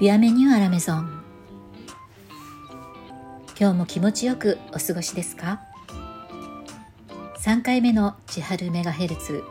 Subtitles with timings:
[0.00, 1.22] ビアメニューアラメゾン。
[3.60, 5.60] 今日も気持ちよくお過ごしですか
[7.36, 9.44] ？3回目の千春メガヘルツ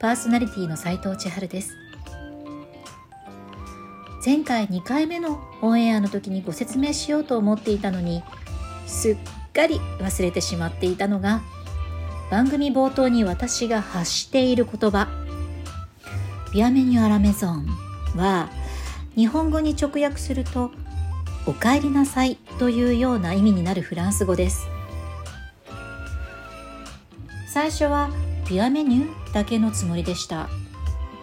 [0.00, 1.76] パーソナリティの斉藤千春です。
[4.26, 8.24] 前回2回目のオンエアの時にご説明しようと思っていたのに
[8.88, 9.16] すっ
[9.52, 11.40] かり忘れてしまっていたのが
[12.32, 15.06] 番組冒頭に私が発している言葉。
[16.52, 17.64] ビアメニューアラメゾン
[18.16, 18.50] は
[19.18, 20.70] 日本語に直訳すると
[21.44, 24.68] 「おかえりなさい」というような意味になるフランス語です。
[27.48, 28.10] 最初は
[28.48, 30.48] 「ビアメニュー」だけのつもりでした。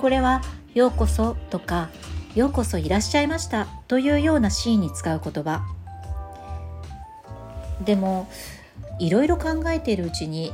[0.02, 0.41] これは
[0.76, 1.88] 「ようこそ」とか
[2.36, 5.62] 「ようこそいらっしゃいました」というようなシーンに使う言葉。
[7.86, 8.27] でも
[9.00, 10.52] いろいろ考えているうちに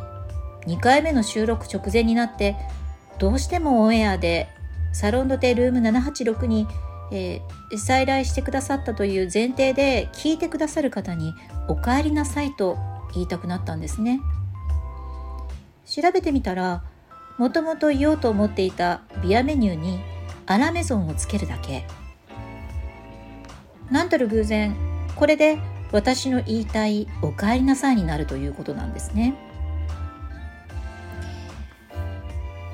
[0.68, 2.56] 2回目の収録直前になって
[3.18, 4.48] どうしてもオンエアで
[4.94, 6.68] サロンドテルーム786に
[7.12, 11.34] えー、再来してくださったという前提で聞いてくださる方に
[11.68, 12.78] 「お帰りなさい」と
[13.14, 14.22] 言いたくなったんですね
[15.86, 16.84] 調べてみたら
[17.38, 20.00] もともと言おうと思っていたビアメニューに
[20.46, 21.86] アラメゾンをつけるだけ
[23.90, 24.76] なんたる偶然
[25.16, 25.60] これで
[25.92, 29.51] 私の言いたい「お帰りなさい」になるということなんですね。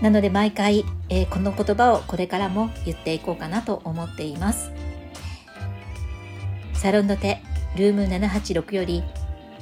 [0.01, 4.71] なので毎回、えー、この言葉をこれからも言っていこうかなと思っています。
[6.73, 7.41] サロンドテ
[7.75, 9.03] ルーム786より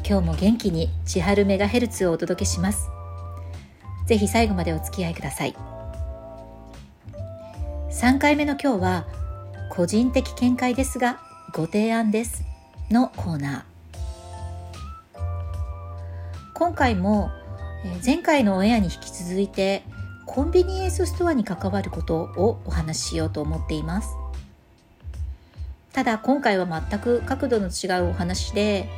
[0.08, 2.90] 今日も元気に千春メガヘルツをお届けします。
[4.06, 5.56] ぜひ最後までお付き合いください。
[7.92, 9.06] 3回目の今日は
[9.70, 11.20] 個人的見解ですが
[11.54, 12.44] ご提案です
[12.92, 13.76] のコーナー。
[16.54, 17.32] 今回も
[18.06, 19.84] 前回のオンエアに引き続いて
[20.26, 24.10] コンビニエンスストアに関わることをお話ししようと思っています。
[25.94, 28.90] ただ今回は全く角度の違うお話で、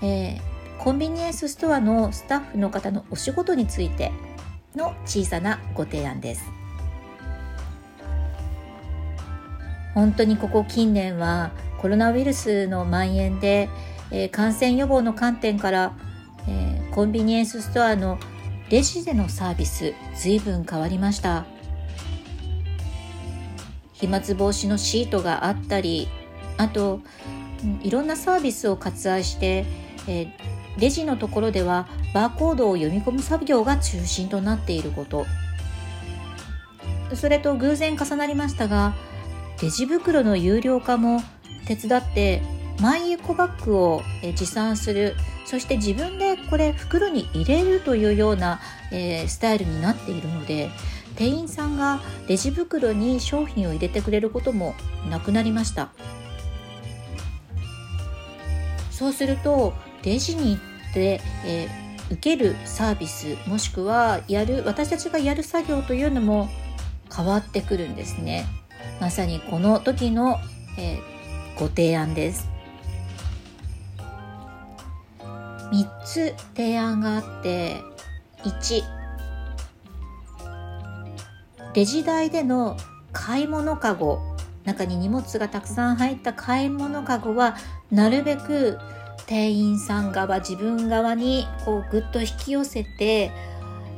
[0.00, 0.40] えー、
[0.78, 4.12] コンビニエンスストアのスタッフの方のお仕事について
[4.74, 6.44] の小さなご提案です。
[9.92, 13.68] 本当にここ近年はコロナウイルスの蔓延で、
[14.10, 15.92] えー、感染予防の観点から、
[16.48, 18.18] えー、コンビニエンスストアの
[18.70, 21.44] レジでのサービス随分変わりました。
[23.92, 26.08] 飛沫防止のシートがあったり
[26.56, 27.00] あと
[27.82, 29.66] いろんなサービスを割愛して、
[30.06, 30.28] え、
[30.78, 35.26] レジのところではバーコードを読み込む作業が中心となっていること。
[37.14, 38.94] それと偶然重なりましたが
[39.60, 41.20] レジ袋の有料化も
[41.66, 42.40] 手伝って
[42.78, 44.02] マイエコバッグを
[44.36, 45.16] 持参する。
[45.44, 48.60] そして自分でこれ袋に入れるというような、
[48.92, 50.70] えー、スタイルになっているので
[51.16, 54.76] 店員さんがレジ袋に商品を入れてくれることも
[55.10, 55.90] なくなりました。
[58.92, 59.72] そうすると
[60.04, 66.48] レジに行って、えー、受けるサービスもしくはやる私たちがやる作業というのも
[67.12, 68.46] 変わってくるんですね。
[69.00, 70.38] まさにこの時の、
[70.78, 72.48] えー、ご提案です。
[75.72, 77.82] 3つ提案があって
[78.44, 78.82] 1
[81.74, 82.76] レジ台での
[83.12, 84.20] 買い物かご
[84.64, 87.56] 中に荷物がたくさん入った買い物かごは
[87.90, 88.78] なるべく
[89.26, 93.30] 店員さん側自分側にこうぐっと引き寄せて、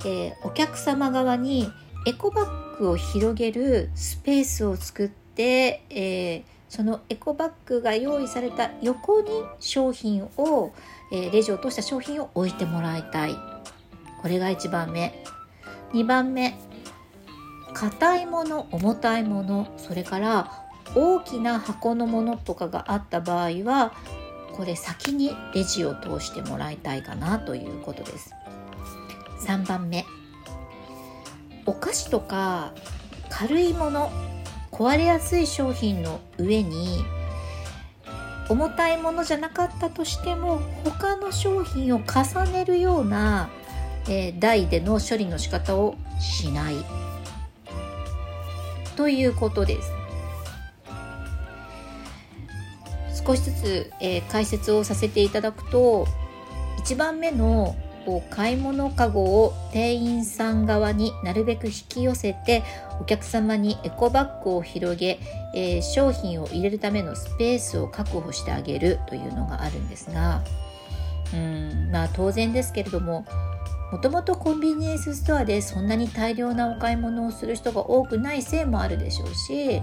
[0.00, 1.71] えー、お客様側に
[2.06, 9.28] エコバッグを広げるスペースを作って、えー、そのエコバッグが用意された横に
[9.60, 10.72] 商品を、
[11.12, 13.37] えレジを通した商品を置いてもらいたい。
[14.22, 15.22] これが1番目。
[15.93, 16.59] 2番目。
[17.75, 19.71] 硬いもの重たいもの。
[19.77, 20.50] それから
[20.94, 23.93] 大きな箱のものとかがあった場合は
[24.54, 28.33] これ先にレジを通してもらいたいかなということです。
[29.47, 30.07] 3番目。
[31.66, 32.72] お菓子とか
[33.28, 34.31] 軽いもの。
[34.72, 37.04] 壊れやすい商品の上に
[38.48, 43.51] 重たいものじゃなかったとしても他の商品を重ねるような、
[44.09, 46.77] えー、台での処理の仕方をしない。
[48.97, 49.92] ということです。
[53.25, 56.07] 少しずつ、えー、解説をさせていただくと
[56.84, 62.63] 1番目のこう買い物かごを店員さん側になるべく引き寄せて
[63.01, 65.19] お客様にエコバッグを広げ、
[65.54, 70.43] えー、商品を入れるためのスペースを確保してあげるというのがあるんですが
[71.33, 73.25] うんまあ当然ですけれども
[73.91, 79.83] もともとコンビニエンスストアでそんなに大量なお買い物をする人が多くないせいもあるでしょうし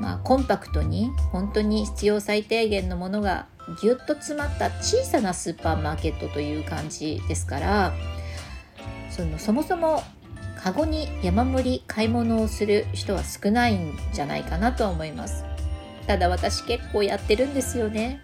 [0.00, 3.46] まあ、コンパクトに本当に必要最低限のものが
[3.80, 7.92] ぎゅっと詰まった小さなスーパーマーケットという感じですから
[9.10, 10.02] そのそもそも
[10.62, 15.44] カゴに山盛り買い物をする人は少ないんじゃないかなと思います。
[16.06, 18.20] ただ私結構やってるんですよね。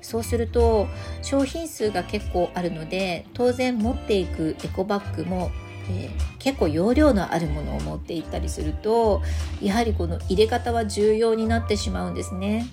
[0.00, 0.86] そうすると
[1.22, 5.50] 商品数が結構あるので当然持っていくエコバッグも、
[5.88, 9.22] えー、結構容量のあるものを持っていったりすると
[9.62, 12.66] やはりこの入れ方は重要になってしまうんですね。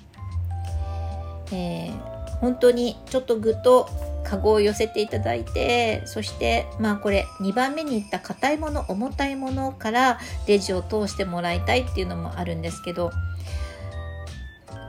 [1.52, 3.90] えー、本当にちょっとぐっと
[4.24, 13.12] カゴを寄せていただいてそしてまあこれ2番目に言った硬いもの重たいものからレジを通してもらいたいっていうのもあるんですけど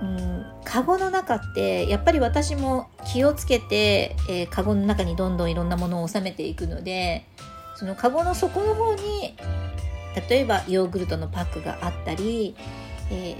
[0.02, 7.24] うん、カゴの中ってやっぱり私も気をつけて、えー、カゴの中にどんどんいろんなものを収めていくので
[7.76, 9.36] そのカゴの底の方に
[10.28, 12.54] 例えばヨーグルトのパックがあったり、
[13.10, 13.36] えー、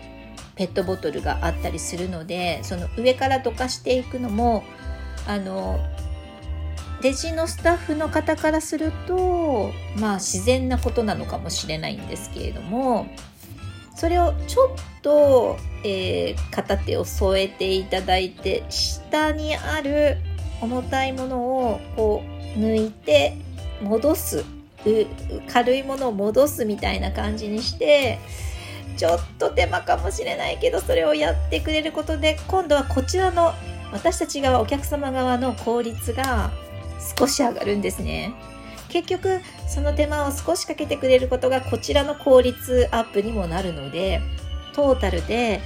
[0.56, 4.64] ペットボトルがあったりするのでその上からどかしていくのも
[5.26, 5.78] あの
[7.02, 13.06] レジのスタッフの方からするとまあ自然なことなのかもしれないんですけれども
[13.94, 20.16] それをちょっと、えー、片手を添えていただいて下にある
[20.60, 22.22] 重たいものをこ
[22.56, 23.36] う抜いて
[23.82, 24.44] 戻す
[25.52, 28.18] 軽いものを戻すみたいな感じにして
[28.96, 33.52] ちょっと手間かもしれないけどそれをやってくれることで今度はこちらの
[33.92, 36.50] 私たち側お客様側の効率が
[37.18, 38.34] 少し上がるんですね。
[38.88, 44.20] 結局その手間を少しかけてくれることがこちらの効率アップにもなるので
[44.72, 45.60] トータルで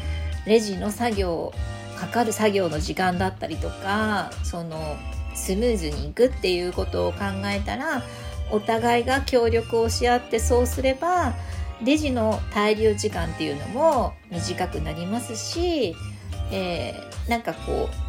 [0.46, 1.52] レジの作業
[1.98, 4.96] かかる作業の時間だったりとかその
[5.38, 8.02] スムーズにいくっていうことを考えたら
[8.50, 11.34] お互いが協力をし合ってそうすれば
[11.82, 15.94] レジの滞留時間っていうのも短くなりますし、
[16.50, 18.08] えー、なんかこう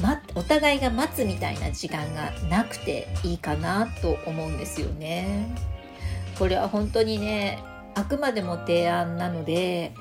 [0.00, 5.54] ま、お互いが待つみたいな時間がなくていいかなと思うんですよね。
[6.38, 7.62] これは本当にね
[7.94, 9.92] あくまでも提案なので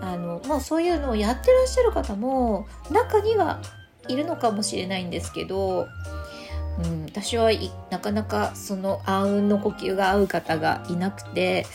[0.00, 3.60] あの、まあ、そういうのをやってらっしゃる方も中には
[4.12, 5.88] いるのかもしれないんですけど、
[6.82, 7.50] うん、私は
[7.90, 11.66] なかなかその暗雲の呼吸が合う方がいなくて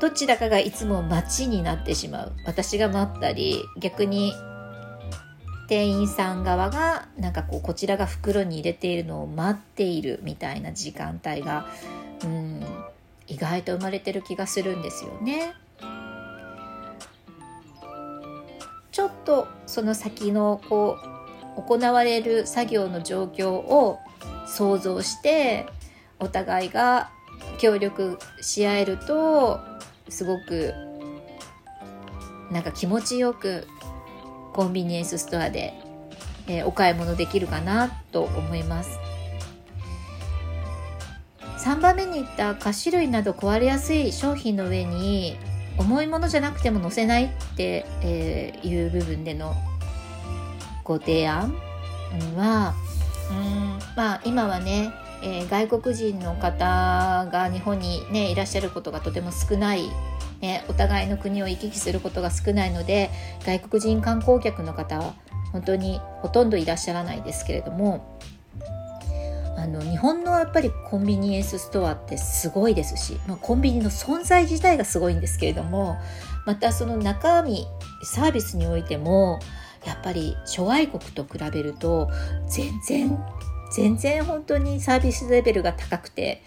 [0.00, 4.32] どちらかがいつも待ちになってしまう私が待ったり逆に
[5.68, 11.66] 店員さん側がなんかこうこちらが袋に入れているのを待っているみたいな時間帯が
[12.24, 12.64] うん
[13.26, 15.52] 意外と生まれてる気がするんですよね。
[19.28, 20.96] とその先のこ
[21.56, 23.98] う行われる作業の状況を
[24.46, 25.66] 想像して
[26.18, 27.10] お互いが
[27.58, 29.60] 協力し合えると
[30.08, 30.72] すごく
[32.50, 33.66] なんか気持ちよく
[34.54, 35.74] コンビニエンスストアで、
[36.46, 38.98] えー、お買い物できるかなと思います。
[41.58, 45.36] 3番目に言った菓子類など壊れやすい商品の上に
[45.78, 49.54] 重いものじゃなくても載せないって、えー、いう部分での
[50.84, 51.54] ご提案
[52.36, 52.74] は
[53.30, 54.92] うんまあ今はね、
[55.22, 59.90] えー、外国人の方が日本にねいらっしゃることがとても少ない
[60.40, 63.10] ね、お互いの国を行き来することが少ないので
[63.44, 65.14] 外国人観光客の方は
[65.52, 68.18] 本当にほとんどいらっしゃらないですけれども
[69.58, 75.98] あの日本のやっぱりコンビニエンスストアってすごいですし、まあ、コンビニの存在自体がすごいんですけれども
[76.46, 77.66] またその中身
[78.04, 79.40] サービスにおいても
[79.84, 82.08] やっぱり諸外国と比べると
[82.48, 83.18] 全然
[83.72, 86.42] 全然本当にサービスレベルが高くて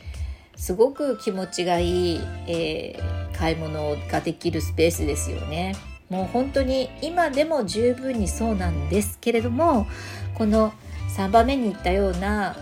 [0.56, 5.76] すごく気持ちがいい、えー、買い物ができるスペースですよね。
[6.10, 9.88] もう本当に今でも十分にそうなんですけれども
[10.36, 10.74] この
[11.16, 12.58] 3番目に言ったような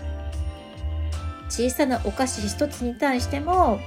[1.60, 3.80] 小さなお菓子一つに対しても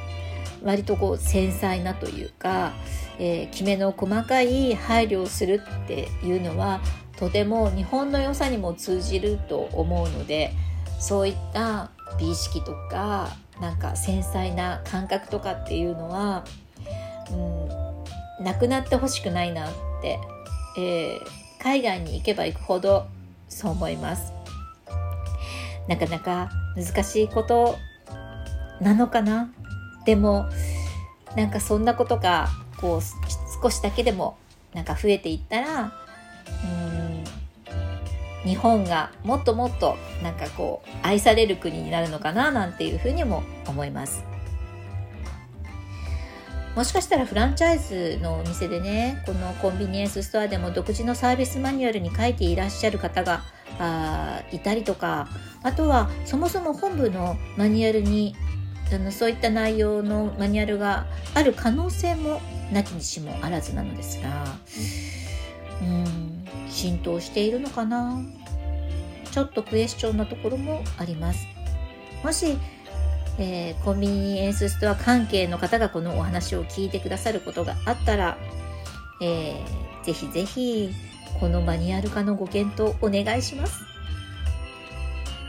[0.63, 2.73] 割とこう繊細なというか、
[3.17, 6.81] えー、きめの細かい配慮をするっていうのは
[7.17, 10.53] とても日本の良さにも通じると思うので
[10.99, 11.89] そういった
[12.19, 16.45] 美意識とかなんか繊細な感覚とかっていうのは、
[17.31, 20.19] うん、なくなってほしくないなって、
[20.77, 21.19] えー、
[21.61, 23.07] 海外に行けば行くほど
[23.49, 24.33] そう思います。
[25.87, 27.77] なかなか難しいこと
[28.81, 29.51] なのかな？
[30.05, 30.49] でも
[31.35, 33.01] なんかそんなことがこう
[33.61, 34.37] 少しだけでも
[34.73, 35.93] なんか増えていったら
[36.63, 44.23] うん日本がもっともっとなんかこう愛される国になるのかななんていうふうにも思います。
[46.75, 53.43] もしかしたらフランチャイズのお店でねこのコンビニエンスストアでも独自のサービスマニュアルに書いていらっしゃる方が
[53.79, 55.27] あいたりとか
[55.63, 58.35] あとはそもそも本部のマニュアルに
[58.93, 64.45] あのそういった内容のマニュアルがある可能性もなきにしもあらずなのですが
[65.81, 68.21] うん浸透しているのかな？
[69.31, 71.47] ちょっとクエスチョンなところもあります。
[72.23, 72.57] もし
[73.39, 78.37] えー、コンビニエンスストア関係の方がこのお話を聞いてくださることがあったら、
[79.23, 80.91] えー、ぜひぜひ
[81.39, 83.81] このマニュアル化のご検討お願いします。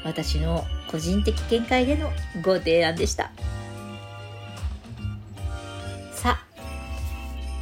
[0.04, 2.10] 私の個人的見解での
[2.42, 3.32] ご提案でした。
[6.12, 6.46] さあ、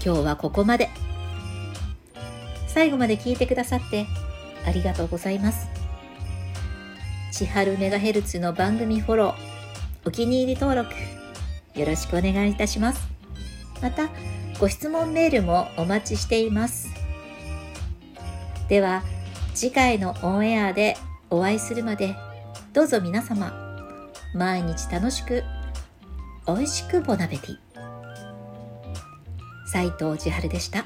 [0.05, 0.91] 今日はここまで。
[2.67, 4.07] 最後まで聞いてくださって
[4.67, 5.69] ありがとうございます。
[7.31, 9.35] 千春メガヘルツの番組フォロー、
[10.05, 10.93] お気に入り登録
[11.75, 13.09] よろしくお願いいたします。
[13.81, 14.11] また、
[14.61, 16.92] ご質問メールもお待ちしています。
[18.69, 19.03] では、
[19.55, 20.97] 次回のオンエアで
[21.31, 22.17] お会いするまで、
[22.73, 23.53] どうぞ皆様、
[24.35, 25.45] 毎日楽しく、
[26.47, 27.57] 美味しくボナベティ。
[29.67, 30.85] 斉藤千春でした。